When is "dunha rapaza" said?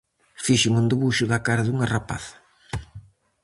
1.65-2.35